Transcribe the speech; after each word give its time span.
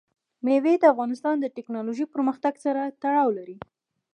مېوې 0.45 0.73
د 0.79 0.83
افغانستان 0.93 1.35
د 1.39 1.45
تکنالوژۍ 1.57 2.05
پرمختګ 2.15 2.53
سره 2.65 2.81
تړاو 3.01 3.29
لري. 3.37 3.57